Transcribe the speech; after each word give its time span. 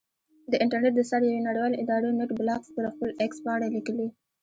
د 0.51 0.53
انټرنېټ 0.63 0.93
د 0.97 1.01
څار 1.09 1.21
یوې 1.27 1.41
نړیوالې 1.47 1.79
ادارې 1.83 2.09
نېټ 2.19 2.31
بلاکس 2.39 2.67
پر 2.75 2.85
خپل 2.93 3.09
ایکس 3.21 3.37
پاڼه 3.45 3.67
لیکلي. 3.75 4.07